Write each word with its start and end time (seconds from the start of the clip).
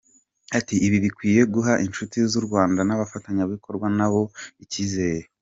Ati 0.57 0.75
“Ibi 0.85 0.97
bikwiye 1.05 1.41
guha 1.53 1.73
inshuti 1.85 2.17
z’u 2.31 2.41
Rwanda 2.47 2.81
n’abafatanyabikorwa 2.83 3.87
na 3.97 4.07
bo 4.11 4.21
icyizere. 4.63 5.25